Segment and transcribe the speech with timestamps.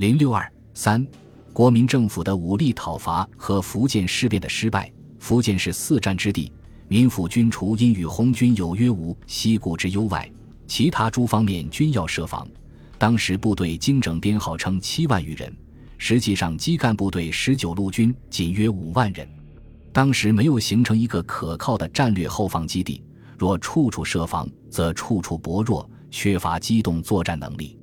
[0.00, 1.06] 零六二三，
[1.52, 4.90] 国民政府的武力讨伐和福建事变的失败。
[5.18, 6.50] 福建是四战之地，
[6.88, 10.26] 民府军除因与红军有约无西顾之忧外，
[10.66, 12.48] 其他诸方面均要设防。
[12.96, 15.54] 当时部队精整编号称七万余人，
[15.98, 19.28] 实际上基干部队十九路军仅约五万人。
[19.92, 23.04] 当时没有形成一个可靠的战略后方基地，
[23.36, 27.76] 若处处设防，则处处薄弱，缺乏机动作战能力。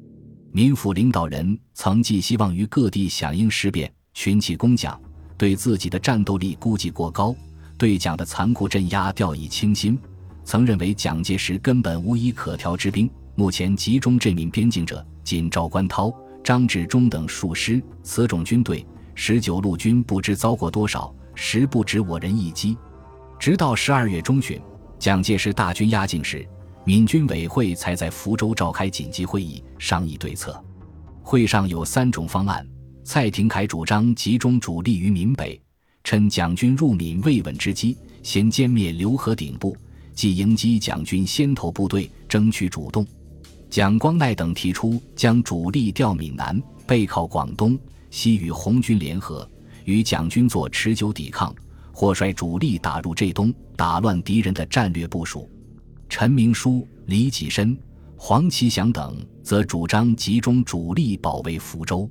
[0.58, 5.00] 民府领导人曾寄希望于各地响应事变，群起攻蒋，
[5.38, 7.36] 对自己的战斗力估计过高，
[7.78, 9.96] 对蒋的残酷镇压掉以轻心。
[10.44, 16.12] 曾认为蒋介石根本无以可调之兵，目前集中镇闽边境者，仅赵观涛、
[16.44, 21.14] 张治中等数师，此种军队，十九路军不知遭过多少。
[21.36, 22.76] 实不止我人一击，
[23.38, 24.60] 直到十二月中旬，
[24.98, 26.44] 蒋介石大军压境时，
[26.88, 30.58] 闽军委会才在福州召开紧急会议，商议对策。
[31.22, 32.66] 会上有三种方案：
[33.04, 35.62] 蔡廷锴主张集中主力于闽北，
[36.06, 39.76] 趁蒋军入闽未稳之机，先歼灭刘和顶部，
[40.14, 43.06] 即迎击蒋军先头部队，争取主动。
[43.70, 46.58] 蒋光鼐等提出将主力调闽南，
[46.88, 47.78] 背靠广东，
[48.12, 49.46] 西与红军联合。
[49.84, 51.54] 与蒋军做持久抵抗，
[51.92, 55.50] 或率主力打入浙东，打乱敌人的战略部署。
[56.10, 57.78] 陈明书、李济深、
[58.16, 62.10] 黄其祥等则主张集中主力保卫福州。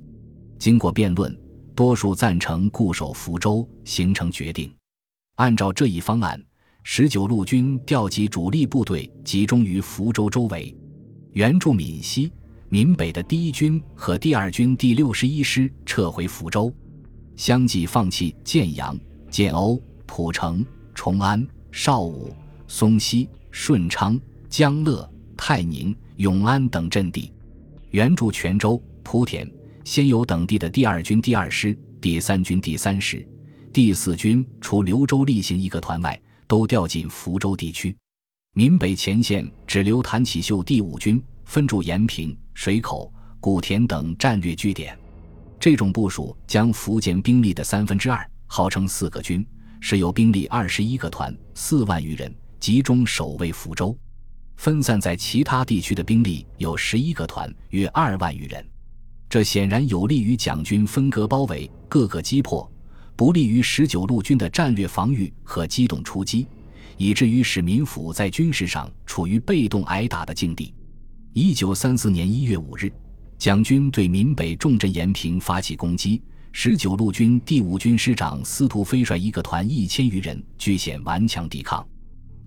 [0.59, 1.35] 经过辩论，
[1.75, 4.71] 多数赞成固守福州，形成决定。
[5.35, 6.41] 按照这一方案，
[6.83, 10.75] 十九路军调集主力部队集中于福州周围，
[11.33, 12.31] 援助闽西、
[12.69, 16.73] 闽北的第一军和第二军第六十一师撤回福州。
[17.35, 18.97] 相继放弃建阳、
[19.29, 22.33] 建瓯、蒲城、崇安、邵武、
[22.67, 24.17] 松溪、顺昌、
[24.49, 27.33] 江乐、泰宁、永安等阵地，
[27.89, 29.51] 援助泉州、莆田、
[29.83, 33.27] 仙游等地的第二军第二师、第三军第三师、
[33.73, 37.93] 第四军，除柳州例行一个团外，都调进福州地区。
[38.53, 44.95] 闽北前线只留谭启秀第五军分驻延平、水口、古田等战略据点。
[45.59, 49.45] 这种部署将福建兵力的三分之二，号称四个军，
[49.81, 53.95] 是有兵力二十一个团，四万余人，集中守卫福州；
[54.57, 58.65] 分散在其他地区的兵力有十一个团，约二万余人。
[59.29, 62.69] 这显然有利于蒋军分割包围，各个击破，
[63.15, 66.47] 不利于十九路军的战略防御和机动出击，
[66.97, 70.73] 以至于使民府在军事上处于被动挨打的境地。
[71.33, 72.91] 一九三四年一月五日。
[73.37, 76.19] 蒋军对闽北重镇延平发起攻击，
[76.51, 81.87] 十九路军第五军师长司徒飞率一个团一千余人，据险顽强抵抗。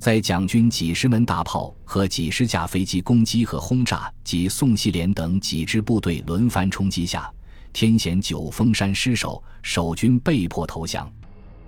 [0.01, 7.31] 在蒋军几十门大炮和几十架飞机攻击和轰炸，及宋希濂等几支部队轮番冲击下，
[7.71, 11.13] 天险九峰山失守，守军被迫投降。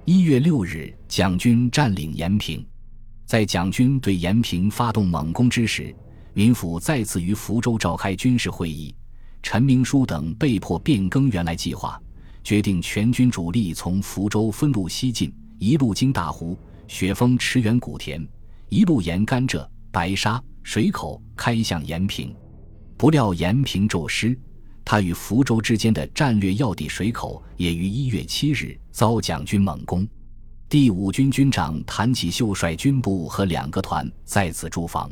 [0.06, 2.65] 一月六日，蒋军占领延平。
[3.26, 5.94] 在蒋军对延平发动猛攻之时，
[6.32, 8.94] 民府再次于福州召开军事会议。
[9.42, 12.00] 陈明书等被迫变更原来计划，
[12.42, 16.56] 决定全军主力从福州分路西进，一路经大湖、
[16.92, 18.22] 雪峰驰援古田，
[18.69, 22.36] 一路沿甘蔗、白沙、水口开向延平。
[22.98, 24.38] 不料延平骤失，
[24.84, 30.06] 他与福州之间的战略要地水口也于一月七日遭蒋军猛攻。
[30.69, 35.10] 第五军军长谭启秀率军部和两个团在此驻防，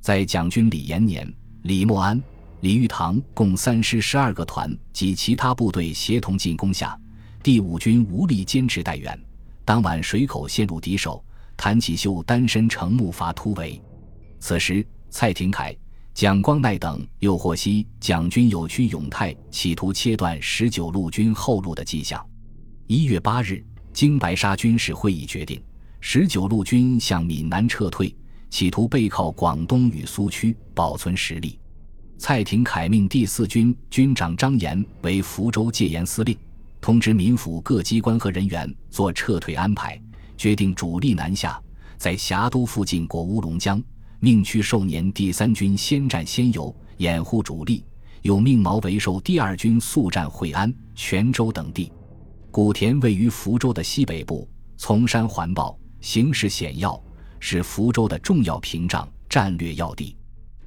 [0.00, 1.32] 在蒋军李延年、
[1.62, 2.20] 李默安。
[2.58, 6.98] 李玉堂共三师十二个团及其他部队协同进攻下，
[7.40, 9.16] 第五军无力坚持待援。
[9.64, 11.24] 当晚水口陷入敌手，
[11.56, 13.80] 谭启秀单身乘木筏突围。
[14.38, 15.74] 此时，蔡廷锴、
[16.12, 22.24] 蒋光鼐等又获悉蒋军有驱永泰，企图切断十九路军后路的迹象。
[22.86, 25.62] 一月八日，经白沙军事会议决定，
[26.00, 28.14] 十九路军向闽南撤退，
[28.50, 31.58] 企图背靠广东与苏区，保存实力。
[32.18, 36.36] 蔡廷锴命第四军军长张炎为福州戒严司令，
[36.84, 39.98] 通知民府各机关和人员做撤退安排，
[40.36, 41.58] 决定主力南下，
[41.96, 43.82] 在峡都附近过乌龙江，
[44.20, 47.82] 命去寿年第三军先战先游，掩护主力；
[48.20, 51.90] 又命毛维寿第二军速战惠安、泉州等地。
[52.50, 54.46] 古田位于福州的西北部，
[54.76, 57.02] 从山环抱，形势险要，
[57.40, 60.14] 是福州的重要屏障、战略要地。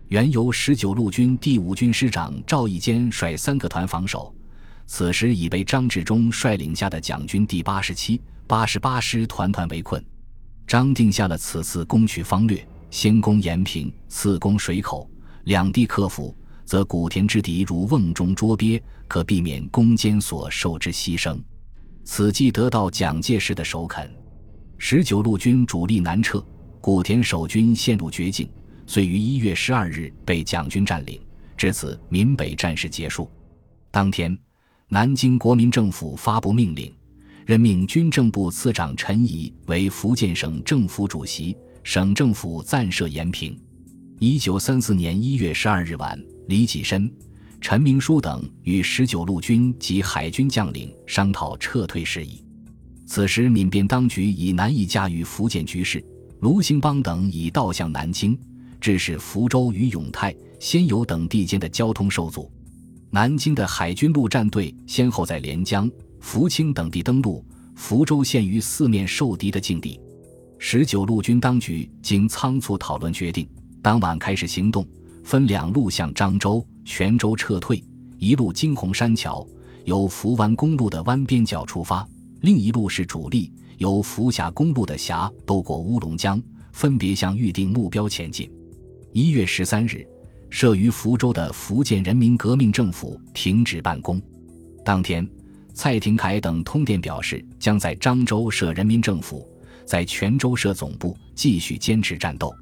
[0.07, 4.33] 原由十九路军第五军师长赵义坚率三个团防守，
[4.87, 10.03] 此时已被张治中率领下的蒋军第八十七、八十八师团团围困。
[10.65, 15.09] 张定下了此次攻取方略：先攻延平，次攻水口，
[15.43, 16.35] 两地克服，
[16.65, 21.37] 则古田之敌如瓮中捉鳖，可避免攻坚所受之牺牲。
[22.05, 24.09] 此计得到蒋介石的首肯。
[24.77, 26.43] 十九路军主力南撤，
[26.79, 28.49] 古田守军陷入绝境，
[28.85, 31.19] 遂于一月十二日被蒋军占领。
[31.57, 33.29] 至此，闽北战事结束。
[33.89, 34.37] 当天，
[34.89, 36.89] 南京国民政府发布命令，
[37.45, 41.53] 任命军政部次长陈仪为福建省政府主席，
[41.83, 43.59] 省政府暂设延平。
[44.17, 46.17] 一九三四年一月十二日晚。
[46.47, 47.13] 李济深、
[47.59, 52.41] 陈明书等与十九路军及海军将领商讨撤退事宜。
[53.05, 56.01] 此时，闽边当局已难以驾驭福建局势，
[56.39, 58.39] 卢兴邦等已倒向南京，
[58.79, 62.49] 致使福州与永泰、仙游等地间的交通受阻。
[63.09, 65.89] 南京的海军陆战队先后在连江、
[66.19, 67.43] 福清等地登陆，
[67.75, 69.99] 福州陷于四面受敌的境地。
[70.59, 73.47] 十九路军当局经仓促讨论，决定
[73.81, 74.85] 当晚开始行动。
[75.23, 77.83] 分两路向漳州、泉州撤退，
[78.17, 79.45] 一路经洪山桥，
[79.83, 82.07] 由福湾公路的湾边角出发；
[82.41, 88.49] 另一路是主力，由福峡公路的峡渡过乌龙江，分别向预定目标前进。
[89.11, 90.07] 一月十三日，
[90.49, 94.21] 设于福州的福建人民革命政府停止办公。
[94.83, 95.27] 当天，
[95.73, 99.47] 蔡廷锴等通电表示，将在漳州设人民政府，
[99.85, 102.53] 在泉州设总部，继续坚持战斗。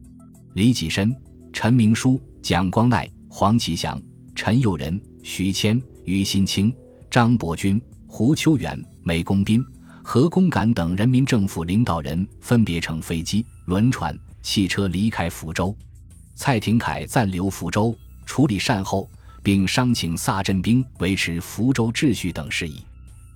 [0.53, 1.15] 李济深、
[1.53, 2.21] 陈明书。
[2.45, 3.99] 蒋光鼐、黄其祥、
[4.35, 6.71] 陈佑仁、徐谦、于新清、
[7.09, 9.65] 张伯钧、胡秋元、梅公斌、
[10.03, 15.75] 何公敢等人民政府领导人分别乘飞机、轮船、汽车离开福州。
[16.35, 19.09] 蔡廷锴暂留福州处理善后，
[19.41, 22.83] 并商请萨镇兵维持福州秩序等事宜。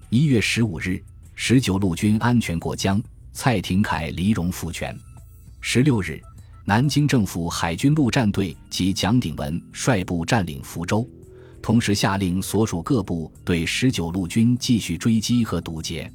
[0.10, 1.02] 一月十五日，
[1.34, 3.02] 十九路军安全过江，
[3.32, 4.98] 蔡廷锴离荣复权。
[5.62, 6.22] 十六日。
[6.66, 11.10] 南京政府海军陆战队及蒋鼎文率部占领福州，
[11.64, 16.12] 同时下令所属各部对十九路军继续追击和堵截。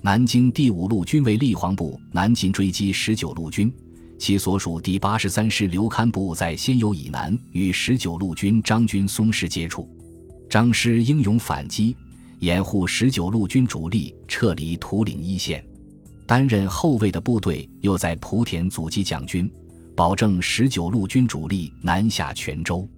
[0.00, 3.70] 南京第五路军为立煌部南进追击十九路军，
[4.20, 9.88] 其所属第八十三师刘堪部在仙游以南与十九路军张军松师接触，
[10.46, 11.96] 张师英勇反击，
[12.40, 15.64] 掩护十九路军主力撤离图岭一线。
[16.26, 19.50] 担任后卫的部队又在莆田阻击蒋军。
[19.96, 22.88] 保证十九路军主力南下泉州，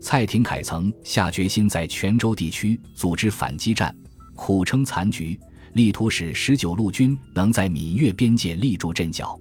[0.00, 3.94] 蔡廷锴曾下决心在泉州地区组织反击战，
[4.34, 5.38] 苦撑残局，
[5.72, 9.38] 力图使十九路军能在闽粤边界立住阵脚。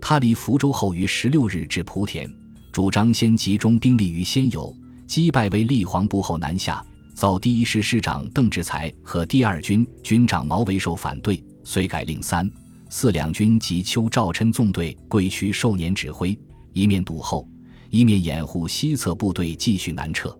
[0.00, 2.28] 他离福州后于十六日至莆田，
[2.72, 4.74] 主张先集中兵力于仙游，
[5.06, 12.50] 击败为立黄部后南下，遭第一师师长邓志才和第二军军长毛维寿反对，遂改令三。
[12.88, 16.36] 四两军及邱兆琛纵队归区寿年指挥，
[16.72, 17.46] 一面堵后，
[17.88, 20.36] 一面掩护西侧部队继续南撤。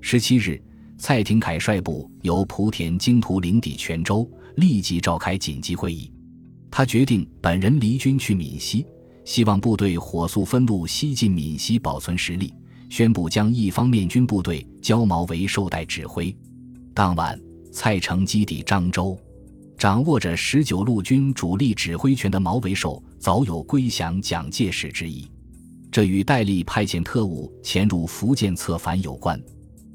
[0.00, 0.60] 十七日，
[0.98, 6.10] 蔡廷锴率部由莆田经途领抵泉州，立即召开紧急会议。
[6.68, 8.84] 他决定本人离军去闽西，
[9.24, 12.52] 希望部队火速分路西进闽西，保存实力。
[12.90, 16.34] 宣布将一方面军部队交毛为寿代指挥。
[16.92, 17.40] 当晚，
[17.72, 19.18] 蔡乘机抵漳州。
[19.76, 25.28] 掌握着十九路军主力指挥权的毛维寿早有归降蒋介石之意，
[25.90, 29.42] 这与戴笠派遣特务潜入福建策反有关。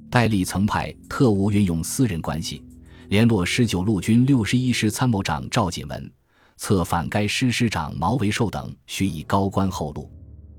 [0.10, 2.62] 戴笠曾派特务运用私人关系，
[3.08, 6.12] 联络十九路军六十一师参谋长赵锦文，
[6.60, 10.12] 策反该师师长毛维寿等，许以高官厚禄。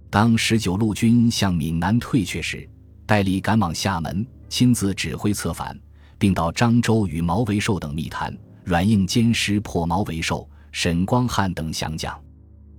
[0.09, 2.67] 当十九路军向闽南退却时，
[3.05, 5.79] 戴笠赶往厦门，亲自指挥策反，
[6.19, 8.35] 并到漳州与毛维寿等密谈。
[8.65, 12.19] 软硬兼施，破毛维寿、沈光汉等降将。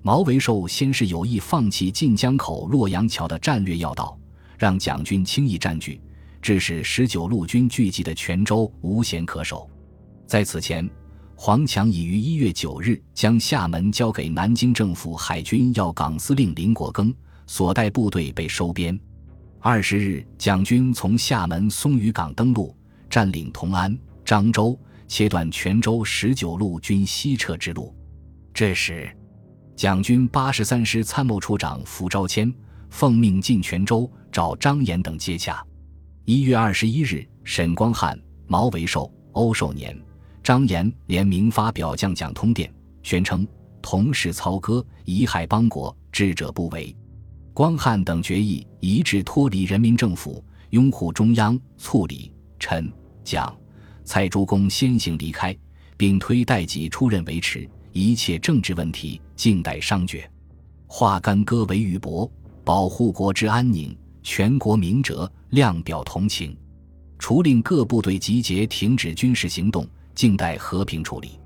[0.02, 4.18] 毛维寿先是有意放弃晋江口、洛阳桥的战略要道，
[4.58, 6.02] 让蒋军轻易占据，
[6.42, 9.70] 致使十九路军聚集的泉州无险可守。
[10.26, 10.90] 在此前，
[11.44, 17.12] 黄强已于一月九日将厦门交给南京政府海军要港司令林国庚，
[17.48, 18.98] 所带部队被收编。
[19.60, 22.78] 二十日，蒋军从厦门松屿港登陆，
[23.10, 24.80] 占领同安、漳州。
[25.08, 27.92] 切断泉州十九路军西撤之路。
[28.54, 29.10] 这时，
[29.76, 32.54] 蒋军八十三师参谋处长符昭谦
[32.92, 35.66] 奉命进泉州找张炎等接洽。
[36.24, 40.00] 一月二十一日，沈光汉、毛维寿、欧寿年、
[40.44, 42.72] 张炎联名发表将蒋通电，
[43.04, 43.48] 宣称
[43.82, 46.96] 同是操戈，贻害邦国，智者不为。
[47.54, 52.92] 光汉等决议一致脱离人民政府，拥护中央，促李、陈、
[53.24, 53.56] 蒋。
[54.04, 55.56] 蔡诸公先行离开，
[55.96, 60.30] 并推戴己出任维持一切政治问题，静待商决。
[60.88, 62.30] 化干戈为玉帛，
[62.66, 66.58] 保护国之安宁，全国明哲，量表同情，
[67.20, 69.88] 除令各部队集结，停止军事行动，
[70.22, 71.40] 静待和平处理。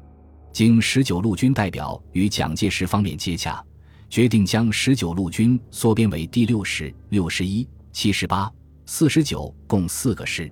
[0.51, 3.63] 经十九路军代表与蒋介石方面接洽，
[4.09, 8.51] 决定将十九路军缩编为第六师、六十一、七十八、
[8.85, 10.51] 四十九共四个师。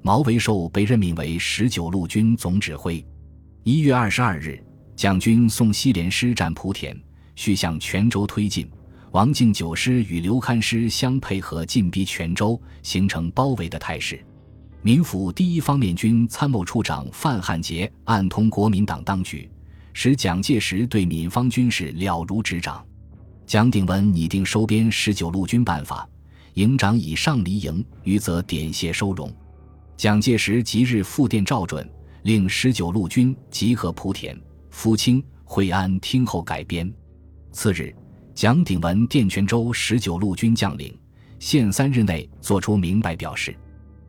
[0.00, 3.06] 毛维寿被任命为十九路军总指挥。
[3.64, 4.58] 一月二十二日，
[4.96, 6.98] 蒋军送西连师战莆田，
[7.36, 8.66] 续向泉州推进。
[9.10, 14.24] 王敬九师与刘戡师相配合，进逼泉州，形成包围的态势。
[14.88, 19.46] 民府第一方面军参谋处长范汉杰暗通国民党当局，
[19.92, 22.82] 使蒋介石对闽方军事了如指掌。
[23.46, 26.08] 蒋鼎文拟定收编十九路军办法，
[26.54, 29.30] 营长以上离营，余则点谢收容。
[29.94, 31.86] 蒋介石即日复电照准，
[32.22, 34.34] 令十九路军集合莆田、
[34.70, 36.90] 福清、惠安听候改编。
[37.52, 37.94] 次日，
[38.34, 40.98] 蒋鼎文电泉州十九路军将领，
[41.38, 43.54] 限三日内作出明白表示。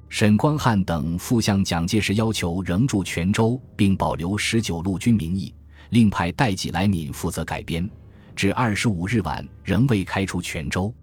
[0.09, 5.53] 沈光汉等复向蒋介石要求仍驻泉州，并保留十九路军名义，
[5.91, 7.87] 另派戴季来闽负责改编。
[8.35, 10.93] 至二十五日晚，仍未开出泉州。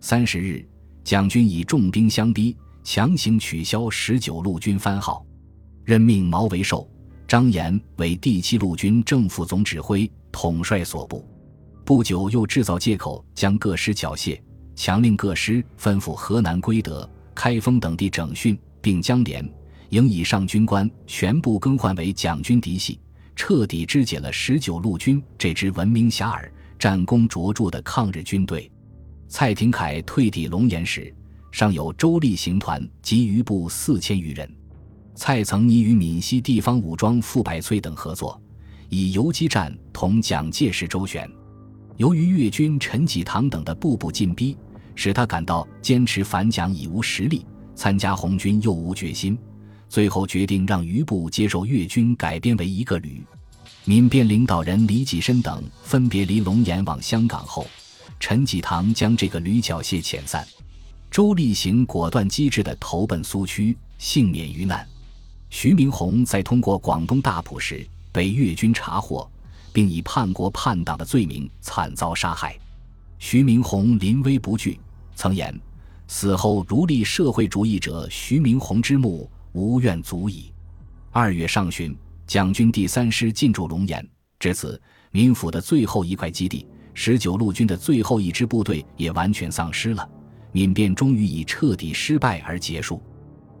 [0.00, 0.66] 三十日，
[1.04, 5.24] 蒋军以重兵相逼，强行取消十九路军番号，
[5.84, 6.88] 任命毛维寿、
[7.28, 11.28] 张炎为第七路军正副总指挥，统帅所部。
[11.84, 14.40] 不久，又制造借口将各师缴械，
[14.74, 17.08] 强令各师吩咐河南归德。
[17.36, 19.46] 开封等地整训，并将连
[19.90, 22.98] 营以上军官全部更换为蒋军嫡系，
[23.36, 28.68] 彻底肢解了十九路军这支闻名遐迩、战功卓著的抗日军队。
[29.28, 31.14] 蔡廷锴退抵龙岩时，
[31.52, 34.50] 尚有周立行团及余部四千余人。
[35.14, 38.40] 蔡曾拟与闽西地方武装傅百岁等合作，
[38.88, 41.30] 以游击战同蒋介石周旋。
[41.96, 44.56] 由于粤军陈济棠等的步步进逼。
[44.96, 49.38] 使他感到坚持反蒋已无实力，参加红军又无决心，
[49.88, 53.24] 最后决定让余部接受粤军改编为一个旅。
[53.84, 57.64] 闽边领导人李济深等分别离龙岩往香港后，
[58.18, 60.44] 陈济棠将这个旅缴械遣散，
[61.10, 64.84] 周立行果断机智地投奔苏区，幸免于难。
[65.50, 69.30] 徐明宏在通过广东大埔时被粤军查获，
[69.72, 72.58] 并以叛国叛党的罪名惨遭杀害。
[73.18, 74.80] 徐明宏临危不惧。
[75.16, 75.58] 曾言
[76.06, 80.52] ：“死后如立社会主义者徐明宏之墓，无怨足矣。”
[81.10, 81.96] 二月上旬，
[82.26, 84.06] 蒋军第三师进驻龙岩，
[84.38, 84.80] 至此，
[85.10, 90.08] 民府的最后一块基地，十九路军的最后一支部队也完全丧失了。
[90.52, 93.02] 闽变终于以彻底失败而结束。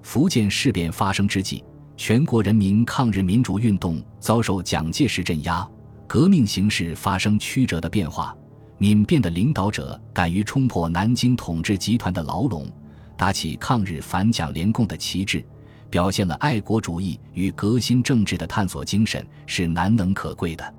[0.02, 1.64] 福建事变发生之际，
[1.96, 5.66] 全国人民抗日民主运动遭受蒋介石镇压，
[6.06, 8.36] 革命形势发生曲折的变化。
[8.78, 12.70] 闽变的领导者敢于冲破南京统治集团的牢笼，
[13.16, 15.42] 打起抗日反蒋联共的旗帜，
[15.88, 20.74] 表现了爱国主义与革新政治的探索精神，是难能可贵的。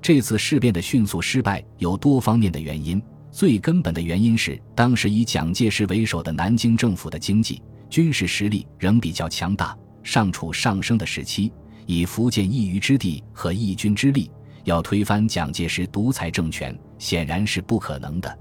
[0.00, 11.52] 这次事变的迅速失败有多方面的原因，最根本的原因是当时以蒋介石为首的南京政府的经济、军事实力仍比较强大，尚处上升的时期，
[11.86, 14.30] 以福建一隅之地和一军之力。
[14.64, 18.38] 要推翻蒋介石独裁政权，显然是不可能的。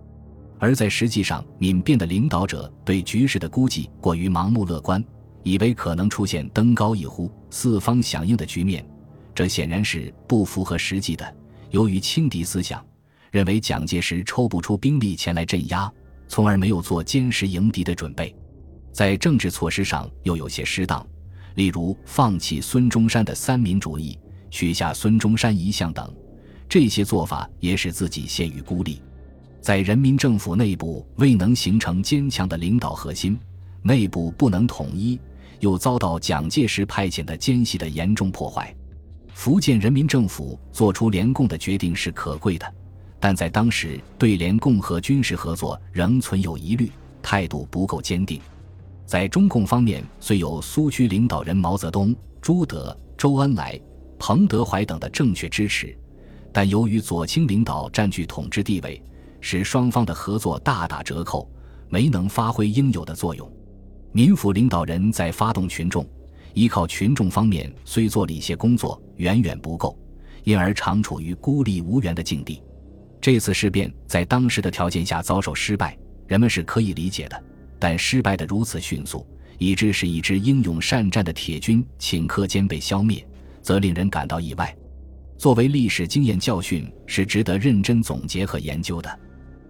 [0.59, 5.03] 而在实际上，闽变的领导者对局势的估计过于盲目乐观，
[5.41, 8.85] 以为可能出现登高一呼、四方响应的局面，
[9.33, 11.35] 这显然是不符合实际的。
[11.71, 12.85] 由于轻敌思想，
[13.31, 15.91] 认为蒋介石抽不出兵力前来镇压，
[16.27, 18.35] 从而没有做坚实迎敌的准备。
[18.91, 21.03] 在政治措施上又有些失当，
[21.55, 24.19] 例如放弃孙中山的三民主义。
[24.51, 26.13] 取下孙中山遗像等，
[26.69, 29.01] 这些做法也使自己陷于孤立，
[29.61, 33.39] 在人民政府内部未能形成坚强的领导核心，
[33.81, 35.19] 内部不能统一，
[35.59, 38.75] 又遭到蒋介石派遣的奸细的严重破坏。
[39.33, 42.73] 福建人民政府做出联共的决定是可贵的，
[43.19, 46.91] 但在当时对联共和军事合作仍存有疑虑，
[47.23, 48.39] 态度不够坚定。
[49.05, 53.79] 在中共方面，虽有苏区领导人毛泽东、朱德、周恩来。
[54.23, 55.97] 彭德怀等的正确支持，
[56.53, 59.01] 但由于左倾领导占据统治地位，
[59.39, 61.49] 使双方的合作大打折扣，
[61.89, 63.51] 没能发挥应有的作用。
[64.11, 66.07] 民府领导人在发动群众、
[66.53, 69.97] 依靠群众方面虽做了一些工作，远远不够，
[70.43, 72.61] 因而常处于孤立无援的境地。
[73.19, 75.97] 这次事变在当时的条件下遭受失败，
[76.27, 77.43] 人们是可以理解的。
[77.79, 79.25] 但失败的如此迅速，
[79.57, 83.27] 以致是一支英勇善战的铁军顷刻间被消灭。
[83.61, 84.75] 则令人感到意外。
[85.37, 89.19] 作为历史经验教训，是值得认真总结和研究的。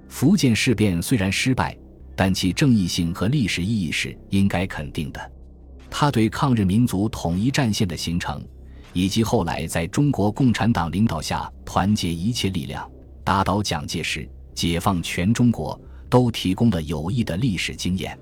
[0.09, 1.77] 福建事变虽然失败，
[2.15, 5.31] 但其正义性和历史意义是应该肯定的。
[5.89, 8.43] 他对抗日民族统一战线的形成，
[8.91, 12.89] 以及后来在中国共产党领导下团结一切力量、
[13.23, 15.79] 打倒蒋介石、解放全中国，
[16.09, 18.17] 都提供了有益的历史经验。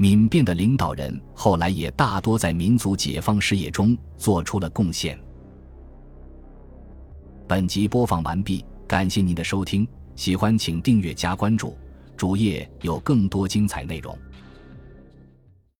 [0.00, 5.20] 闽变的领导人后来也大多在民族解放事业中做出了贡献。
[7.46, 11.76] 本集播放完毕，感谢您的收听，喜欢请订阅加关注，
[12.16, 14.16] 主页有更多精彩内容。